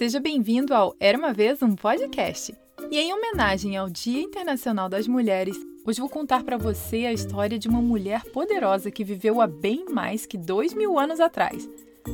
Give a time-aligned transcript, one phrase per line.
[0.00, 2.56] Seja bem-vindo ao Era uma Vez um Podcast.
[2.90, 7.58] E em homenagem ao Dia Internacional das Mulheres, hoje vou contar para você a história
[7.58, 11.68] de uma mulher poderosa que viveu há bem mais que dois mil anos atrás,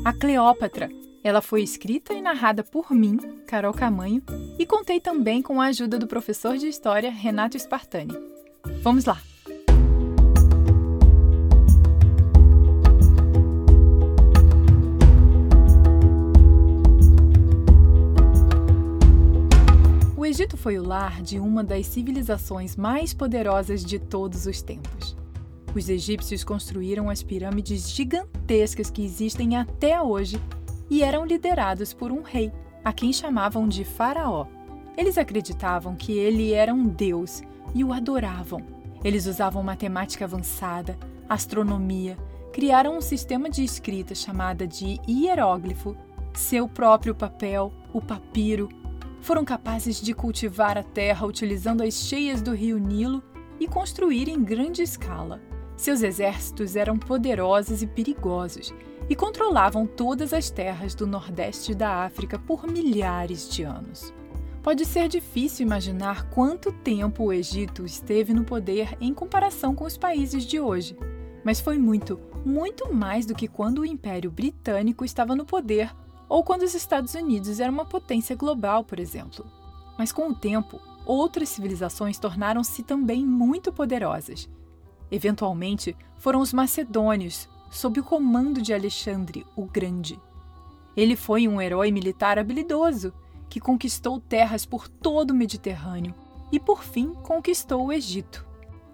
[0.05, 0.91] a Cleópatra.
[1.23, 4.21] Ela foi escrita e narrada por mim, Carol Camanho,
[4.59, 8.18] e contei também com a ajuda do professor de História Renato Spartani.
[8.82, 9.23] Vamos lá!
[20.37, 25.17] Egito foi o lar de uma das civilizações mais poderosas de todos os tempos.
[25.75, 30.39] Os egípcios construíram as pirâmides gigantescas que existem até hoje
[30.91, 32.53] e eram liderados por um rei,
[32.85, 34.47] a quem chamavam de Faraó.
[34.95, 37.43] Eles acreditavam que ele era um deus
[37.75, 38.61] e o adoravam.
[39.03, 42.15] Eles usavam matemática avançada, astronomia,
[42.53, 45.97] criaram um sistema de escrita chamada de hieróglifo,
[46.34, 48.69] seu próprio papel, o papiro,
[49.27, 53.20] foram capazes de cultivar a terra utilizando as cheias do rio Nilo
[53.58, 55.42] e construir em grande escala.
[55.77, 58.72] Seus exércitos eram poderosos e perigosos
[59.10, 64.14] e controlavam todas as terras do nordeste da África por milhares de anos.
[64.62, 69.97] Pode ser difícil imaginar quanto tempo o Egito esteve no poder em comparação com os
[69.97, 70.97] países de hoje,
[71.42, 75.92] mas foi muito, muito mais do que quando o Império Britânico estava no poder
[76.28, 79.46] ou quando os Estados Unidos eram uma potência global, por exemplo.
[79.98, 84.48] Mas com o tempo, outras civilizações tornaram-se também muito poderosas.
[85.10, 90.20] Eventualmente, foram os macedônios, sob o comando de Alexandre o Grande.
[90.97, 93.12] Ele foi um herói militar habilidoso
[93.48, 96.14] que conquistou terras por todo o Mediterrâneo
[96.50, 98.47] e, por fim, conquistou o Egito.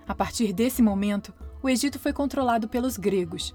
[0.06, 3.54] A partir desse momento, o Egito foi controlado pelos gregos.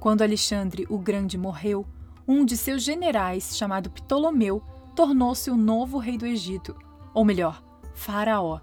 [0.00, 1.86] Quando Alexandre o Grande morreu,
[2.28, 4.62] um de seus generais, chamado Ptolomeu,
[4.94, 6.76] tornou-se o novo rei do Egito,
[7.14, 8.60] ou melhor, Faraó.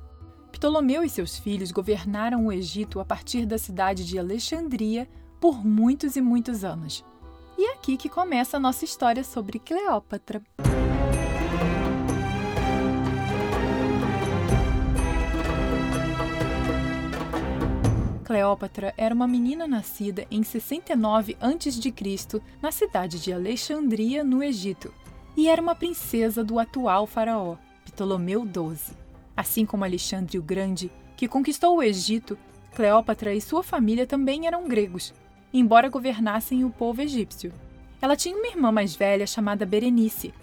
[0.51, 5.09] Ptolomeu e seus filhos governaram o Egito a partir da cidade de Alexandria
[5.41, 7.03] por muitos e muitos anos.
[7.57, 10.43] E é aqui que começa a nossa história sobre Cleópatra.
[18.35, 22.41] Cleópatra era uma menina nascida em 69 a.C.
[22.61, 24.93] na cidade de Alexandria, no Egito,
[25.37, 28.93] e era uma princesa do atual faraó, Ptolomeu XII.
[29.37, 32.37] Assim como Alexandre o Grande, que conquistou o Egito,
[32.75, 35.13] Cleópatra e sua família também eram gregos,
[35.53, 37.53] embora governassem o povo egípcio.
[38.01, 40.33] Ela tinha uma irmã mais velha chamada Berenice,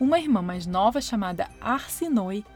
[0.00, 2.46] uma irmã mais nova chamada Arsinoe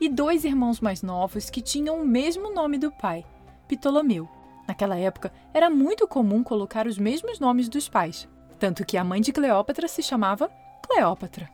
[0.00, 3.26] e dois irmãos mais novos que tinham o mesmo nome do pai,
[3.66, 4.35] Ptolomeu.
[4.76, 8.28] Naquela época, era muito comum colocar os mesmos nomes dos pais,
[8.58, 10.50] tanto que a mãe de Cleópatra se chamava
[10.86, 11.48] Cleópatra.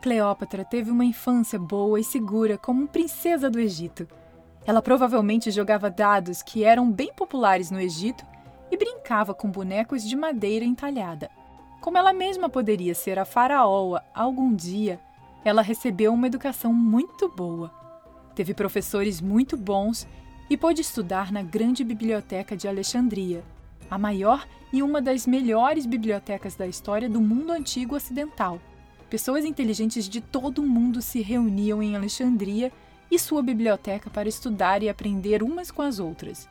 [0.00, 4.06] Cleópatra teve uma infância boa e segura como princesa do Egito.
[4.64, 8.24] Ela provavelmente jogava dados que eram bem populares no Egito
[8.70, 11.28] e brincava com bonecos de madeira entalhada.
[11.80, 15.00] Como ela mesma poderia ser a faraó algum dia,
[15.44, 17.68] ela recebeu uma educação muito boa.
[18.32, 20.06] Teve professores muito bons
[20.50, 23.44] e pôde estudar na Grande Biblioteca de Alexandria,
[23.88, 28.60] a maior e uma das melhores bibliotecas da história do mundo antigo ocidental.
[29.08, 32.72] Pessoas inteligentes de todo o mundo se reuniam em Alexandria
[33.08, 36.48] e sua biblioteca para estudar e aprender umas com as outras.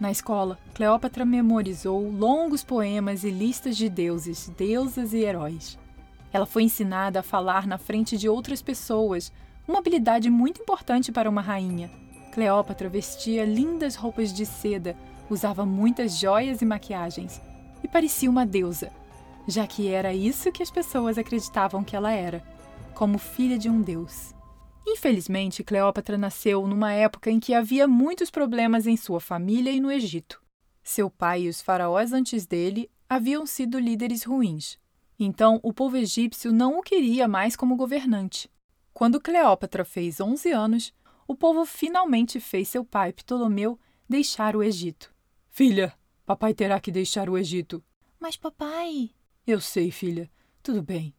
[0.00, 5.78] Na escola, Cleópatra memorizou longos poemas e listas de deuses, deusas e heróis.
[6.32, 9.30] Ela foi ensinada a falar na frente de outras pessoas,
[9.68, 12.03] uma habilidade muito importante para uma rainha.
[12.34, 14.96] Cleópatra vestia lindas roupas de seda,
[15.30, 17.40] usava muitas joias e maquiagens
[17.80, 18.90] e parecia uma deusa,
[19.46, 22.42] já que era isso que as pessoas acreditavam que ela era,
[22.92, 24.34] como filha de um deus.
[24.84, 29.92] Infelizmente, Cleópatra nasceu numa época em que havia muitos problemas em sua família e no
[29.92, 30.42] Egito.
[30.82, 34.76] Seu pai e os faraós antes dele haviam sido líderes ruins.
[35.20, 38.50] Então, o povo egípcio não o queria mais como governante.
[38.92, 40.92] Quando Cleópatra fez 11 anos,
[41.26, 43.78] o povo finalmente fez seu pai, Ptolomeu,
[44.08, 45.14] deixar o Egito.
[45.48, 45.94] Filha,
[46.26, 47.82] papai terá que deixar o Egito.
[48.18, 49.10] Mas, papai.
[49.46, 50.30] Eu sei, filha.
[50.62, 51.14] Tudo bem.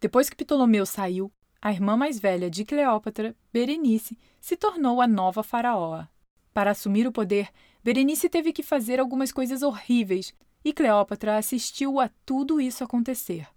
[0.00, 5.42] Depois que Ptolomeu saiu, a irmã mais velha de Cleópatra, Berenice, se tornou a nova
[5.42, 6.04] faraó.
[6.52, 7.48] Para assumir o poder,
[7.82, 13.48] Berenice teve que fazer algumas coisas horríveis e Cleópatra assistiu a tudo isso acontecer.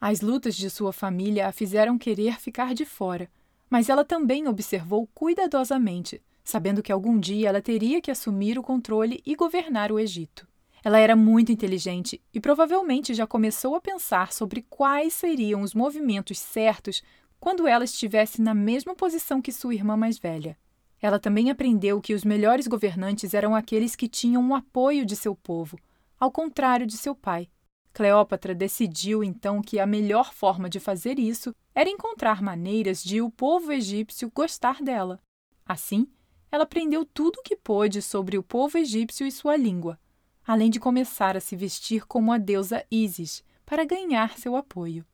[0.00, 3.30] As lutas de sua família a fizeram querer ficar de fora,
[3.70, 9.22] mas ela também observou cuidadosamente, sabendo que algum dia ela teria que assumir o controle
[9.24, 10.46] e governar o Egito.
[10.82, 16.38] Ela era muito inteligente e provavelmente já começou a pensar sobre quais seriam os movimentos
[16.38, 17.02] certos
[17.38, 20.58] quando ela estivesse na mesma posição que sua irmã mais velha.
[21.00, 25.34] Ela também aprendeu que os melhores governantes eram aqueles que tinham o apoio de seu
[25.34, 25.78] povo,
[26.18, 27.48] ao contrário de seu pai.
[27.92, 33.30] Cleópatra decidiu então que a melhor forma de fazer isso era encontrar maneiras de o
[33.30, 35.20] povo egípcio gostar dela.
[35.64, 36.06] Assim,
[36.50, 39.98] ela aprendeu tudo o que pôde sobre o povo egípcio e sua língua,
[40.44, 45.04] além de começar a se vestir como a deusa Ísis para ganhar seu apoio.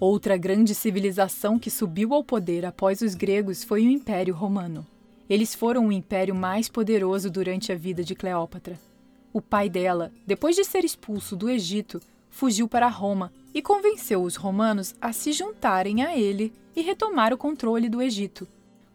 [0.00, 4.86] Outra grande civilização que subiu ao poder após os gregos foi o Império Romano.
[5.28, 8.78] Eles foram o império mais poderoso durante a vida de Cleópatra.
[9.30, 12.00] O pai dela, depois de ser expulso do Egito,
[12.30, 17.38] fugiu para Roma e convenceu os romanos a se juntarem a ele e retomar o
[17.38, 18.46] controle do Egito.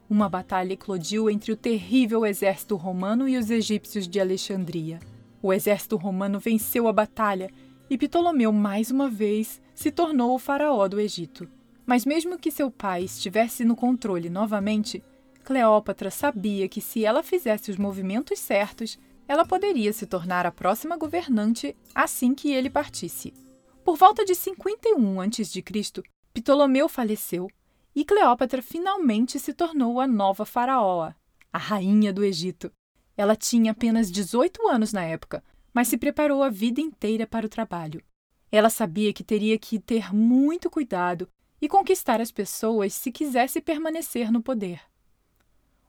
[0.10, 5.00] Uma batalha eclodiu entre o terrível exército romano e os egípcios de Alexandria.
[5.42, 7.50] O exército romano venceu a batalha
[7.90, 11.48] e Ptolomeu, mais uma vez, se tornou o faraó do Egito.
[11.86, 15.04] Mas, mesmo que seu pai estivesse no controle novamente,
[15.44, 18.98] Cleópatra sabia que se ela fizesse os movimentos certos,
[19.28, 23.34] ela poderia se tornar a próxima governante assim que ele partisse.
[23.84, 26.04] Por volta de 51 a.C.,
[26.34, 27.50] Ptolomeu faleceu
[27.94, 31.12] e Cleópatra finalmente se tornou a nova faraó,
[31.52, 32.72] a rainha do Egito.
[33.18, 35.44] Ela tinha apenas 18 anos na época,
[35.74, 38.02] mas se preparou a vida inteira para o trabalho.
[38.50, 41.28] Ela sabia que teria que ter muito cuidado
[41.62, 44.82] e conquistar as pessoas se quisesse permanecer no poder.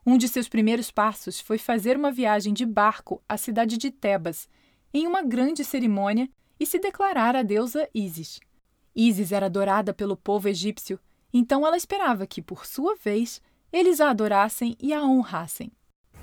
[0.05, 4.49] Um de seus primeiros passos foi fazer uma viagem de barco à cidade de Tebas,
[4.93, 6.29] em uma grande cerimônia,
[6.59, 8.41] e se declarar a deusa Ísis.
[8.95, 10.99] Ísis era adorada pelo povo egípcio,
[11.33, 13.43] então ela esperava que, por sua vez,
[13.73, 15.73] eles a adorassem e a honrassem.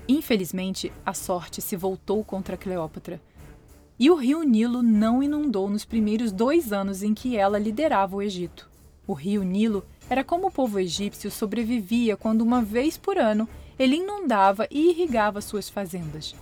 [0.08, 3.20] Infelizmente, a sorte se voltou contra Cleópatra.
[3.98, 8.22] E o rio Nilo não inundou nos primeiros dois anos em que ela liderava o
[8.22, 8.68] Egito.
[9.06, 13.48] O rio Nilo era como o povo egípcio sobrevivia quando, uma vez por ano,
[13.78, 16.34] ele inundava e irrigava suas fazendas.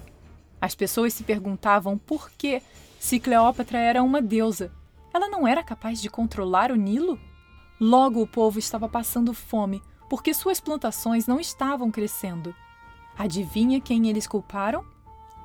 [0.60, 2.62] As pessoas se perguntavam por que,
[3.00, 4.70] se Cleópatra era uma deusa,
[5.10, 7.18] ela não era capaz de controlar o Nilo?
[7.80, 12.54] Logo o povo estava passando fome, porque suas plantações não estavam crescendo.
[13.16, 14.84] Adivinha quem eles culparam?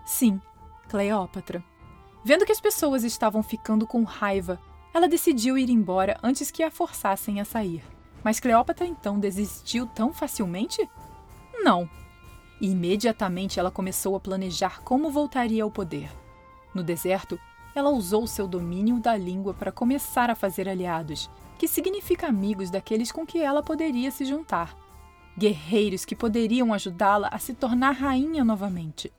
[0.05, 0.41] Sim,
[0.89, 1.63] Cleópatra.
[2.25, 4.59] Vendo que as pessoas estavam ficando com raiva,
[4.93, 7.81] ela decidiu ir embora antes que a forçassem a sair.
[8.21, 10.85] Mas Cleópatra então desistiu tão facilmente?
[11.53, 11.89] Não.
[12.59, 16.24] Imediatamente ela começou a planejar como voltaria ao poder.
[16.75, 17.39] No deserto,
[17.73, 23.13] ela usou seu domínio da língua para começar a fazer aliados, que significa amigos daqueles
[23.13, 24.75] com que ela poderia se juntar.
[25.37, 29.11] Guerreiros que poderiam ajudá-la a se tornar rainha novamente.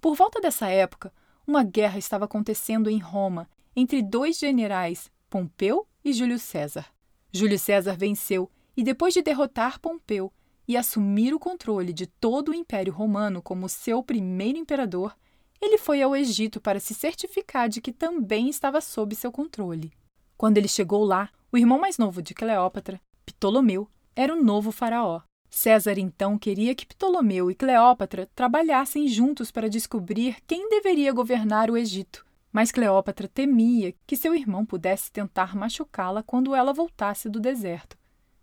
[0.00, 1.12] Por volta dessa época,
[1.44, 6.86] uma guerra estava acontecendo em Roma entre dois generais, Pompeu e Júlio César.
[7.32, 10.32] Júlio César venceu e, depois de derrotar Pompeu,
[10.68, 15.16] e assumir o controle de todo o Império Romano como seu primeiro imperador,
[15.62, 19.92] ele foi ao Egito para se certificar de que também estava sob seu controle.
[20.36, 25.20] Quando ele chegou lá, o irmão mais novo de Cleópatra, Ptolomeu, era o novo faraó.
[25.48, 31.76] César então queria que Ptolomeu e Cleópatra trabalhassem juntos para descobrir quem deveria governar o
[31.76, 32.26] Egito.
[32.50, 37.96] Mas Cleópatra temia que seu irmão pudesse tentar machucá-la quando ela voltasse do deserto.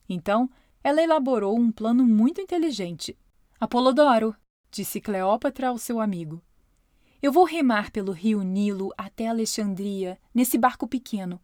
[0.07, 0.49] Então,
[0.81, 3.17] ela elaborou um plano muito inteligente.
[3.59, 4.33] Apolodoro,
[4.71, 6.41] disse Cleópatra ao seu amigo.
[7.21, 11.37] Eu vou remar pelo rio Nilo até Alexandria, nesse barco pequeno.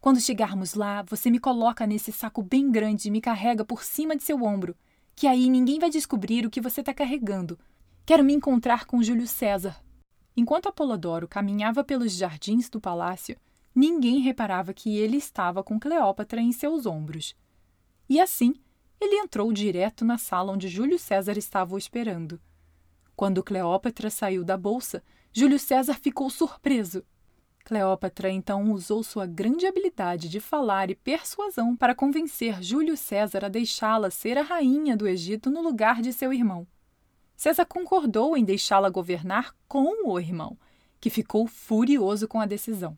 [0.00, 4.16] Quando chegarmos lá, você me coloca nesse saco bem grande e me carrega por cima
[4.16, 4.74] de seu ombro,
[5.14, 7.58] que aí ninguém vai descobrir o que você está carregando.
[8.06, 9.78] Quero me encontrar com Júlio César.
[10.34, 13.36] Enquanto Apolodoro caminhava pelos jardins do palácio,
[13.74, 17.36] ninguém reparava que ele estava com Cleópatra em seus ombros.
[18.08, 18.54] E assim,
[18.98, 22.40] ele entrou direto na sala onde Júlio César estava o esperando.
[23.20, 27.04] Quando Cleópatra saiu da bolsa, Júlio César ficou surpreso.
[27.66, 33.50] Cleópatra então usou sua grande habilidade de falar e persuasão para convencer Júlio César a
[33.50, 36.66] deixá-la ser a rainha do Egito no lugar de seu irmão.
[37.36, 40.56] César concordou em deixá-la governar com o irmão,
[40.98, 42.96] que ficou furioso com a decisão.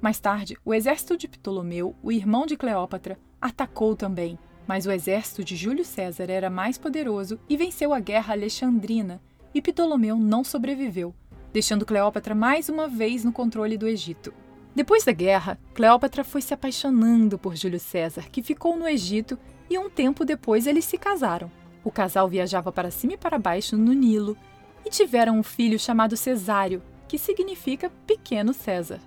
[0.00, 5.44] Mais tarde, o exército de Ptolomeu, o irmão de Cleópatra, atacou também mas o exército
[5.44, 9.22] de Júlio César era mais poderoso e venceu a guerra alexandrina,
[9.54, 11.14] e Ptolomeu não sobreviveu,
[11.52, 14.32] deixando Cleópatra mais uma vez no controle do Egito.
[14.74, 19.38] Depois da guerra, Cleópatra foi se apaixonando por Júlio César, que ficou no Egito,
[19.70, 21.50] e um tempo depois eles se casaram.
[21.82, 24.36] O casal viajava para cima e para baixo no Nilo
[24.84, 29.00] e tiveram um filho chamado Cesário, que significa pequeno César.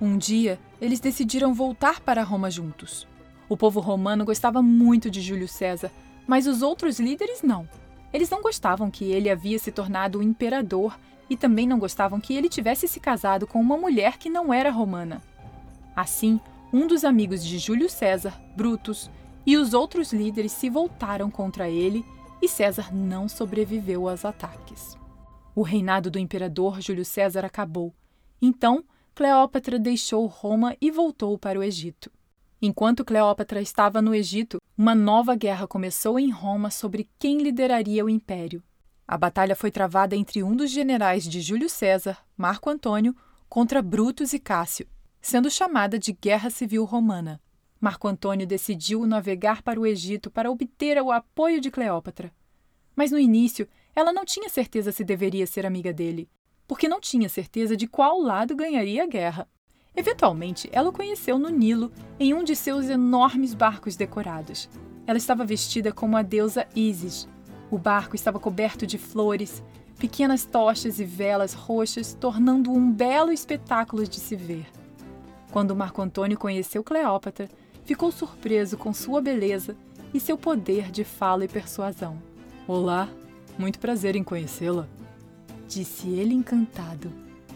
[0.00, 3.06] Um dia, eles decidiram voltar para Roma juntos.
[3.48, 5.90] O povo romano gostava muito de Júlio César,
[6.26, 7.68] mas os outros líderes não.
[8.14, 10.96] Eles não gostavam que ele havia se tornado o imperador
[11.28, 14.70] e também não gostavam que ele tivesse se casado com uma mulher que não era
[14.70, 15.20] romana.
[15.96, 16.38] Assim,
[16.72, 19.10] um dos amigos de Júlio César, Brutus,
[19.44, 22.06] e os outros líderes se voltaram contra ele
[22.40, 24.96] e César não sobreviveu aos ataques.
[25.52, 27.92] O reinado do imperador Júlio César acabou.
[28.40, 32.12] Então, Cleópatra deixou Roma e voltou para o Egito.
[32.66, 38.08] Enquanto Cleópatra estava no Egito, uma nova guerra começou em Roma sobre quem lideraria o
[38.08, 38.64] império.
[39.06, 43.14] A batalha foi travada entre um dos generais de Júlio César, Marco Antônio,
[43.50, 44.88] contra Brutus e Cássio,
[45.20, 47.38] sendo chamada de Guerra Civil Romana.
[47.78, 52.32] Marco Antônio decidiu navegar para o Egito para obter o apoio de Cleópatra.
[52.96, 56.30] Mas no início, ela não tinha certeza se deveria ser amiga dele,
[56.66, 59.46] porque não tinha certeza de qual lado ganharia a guerra.
[59.96, 64.68] Eventualmente, ela o conheceu no Nilo, em um de seus enormes barcos decorados.
[65.06, 67.28] Ela estava vestida como a deusa Isis.
[67.70, 69.62] O barco estava coberto de flores,
[69.98, 74.66] pequenas tochas e velas roxas, tornando um belo espetáculo de se ver.
[75.52, 77.48] Quando Marco Antônio conheceu Cleópatra,
[77.84, 79.76] ficou surpreso com sua beleza
[80.12, 82.20] e seu poder de fala e persuasão.
[82.66, 83.08] Olá,
[83.56, 84.88] muito prazer em conhecê-la,
[85.68, 87.12] disse ele encantado.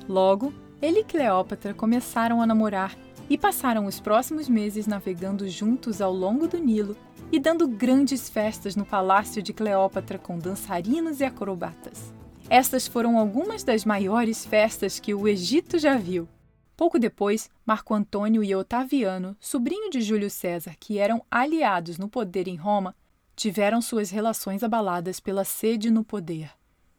[0.08, 2.96] Logo, ele e Cleópatra começaram a namorar
[3.28, 6.96] e passaram os próximos meses navegando juntos ao longo do Nilo
[7.32, 12.14] e dando grandes festas no palácio de Cleópatra com dançarinos e acrobatas.
[12.48, 16.28] Estas foram algumas das maiores festas que o Egito já viu.
[16.76, 22.46] Pouco depois, Marco Antônio e Otaviano, sobrinho de Júlio César, que eram aliados no poder
[22.46, 22.94] em Roma,
[23.34, 26.57] tiveram suas relações abaladas pela sede no poder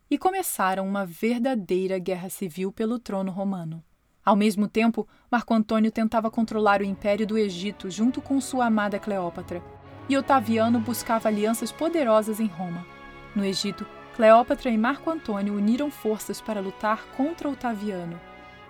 [0.09, 3.83] e começaram uma verdadeira guerra civil pelo trono romano.
[4.25, 8.99] Ao mesmo tempo, Marco Antônio tentava controlar o império do Egito junto com sua amada
[8.99, 9.63] Cleópatra,
[10.07, 12.85] e Otaviano buscava alianças poderosas em Roma.
[13.35, 13.85] No Egito,
[14.15, 18.19] Cleópatra e Marco Antônio uniram forças para lutar contra Otaviano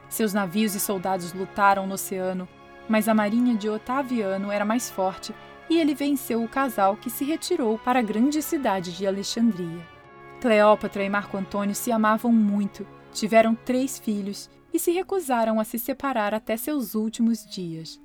[0.10, 2.48] seus navios e soldados lutaram no oceano,
[2.90, 5.34] mas a marinha de Otaviano era mais forte
[5.70, 9.99] e ele venceu o casal que se retirou para a grande cidade de Alexandria.
[10.40, 15.78] Cleópatra e Marco Antônio se amavam muito, tiveram três filhos e se recusaram a se
[15.78, 18.00] separar até seus últimos dias.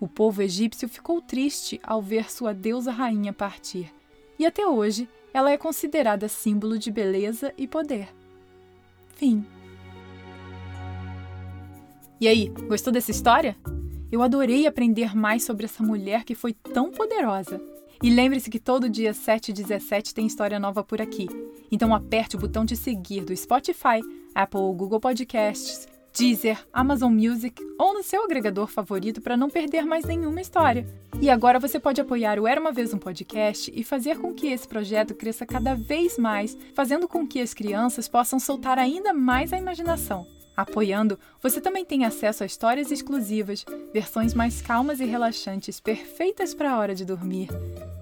[0.00, 3.92] O povo egípcio ficou triste ao ver sua deusa rainha partir,
[4.38, 8.08] e até hoje ela é considerada símbolo de beleza e poder.
[9.14, 9.44] Fim.
[12.18, 13.56] E aí, gostou dessa história?
[14.10, 17.60] Eu adorei aprender mais sobre essa mulher que foi tão poderosa.
[18.02, 21.28] E lembre-se que todo dia 7 e 17 tem história nova por aqui.
[21.70, 24.00] Então aperte o botão de seguir do Spotify,
[24.34, 29.84] Apple ou Google Podcasts, Deezer, Amazon Music ou no seu agregador favorito para não perder
[29.84, 30.86] mais nenhuma história.
[31.20, 34.46] E agora você pode apoiar o Era uma vez um podcast e fazer com que
[34.46, 39.52] esse projeto cresça cada vez mais, fazendo com que as crianças possam soltar ainda mais
[39.52, 40.26] a imaginação.
[40.56, 46.72] Apoiando, você também tem acesso a histórias exclusivas, versões mais calmas e relaxantes, perfeitas para
[46.72, 47.48] a hora de dormir,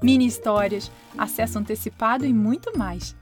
[0.01, 3.17] mini histórias, acesso antecipado e muito mais.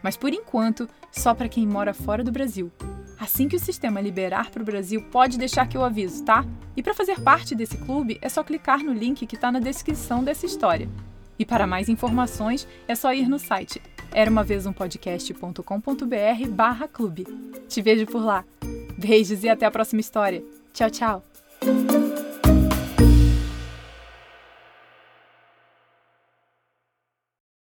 [0.00, 2.70] Mas por enquanto, só para quem mora fora do Brasil.
[3.18, 6.44] Assim que o sistema liberar para o Brasil, pode deixar que eu aviso, tá?
[6.76, 10.22] E para fazer parte desse clube, é só clicar no link que está na descrição
[10.22, 10.88] dessa história.
[11.36, 16.88] E para mais informações, é só ir no site era uma vez um podcast.com.br barra
[16.88, 17.26] clube.
[17.68, 18.44] Te vejo por lá.
[18.96, 20.42] Beijos e até a próxima história.
[20.72, 22.07] Tchau, tchau.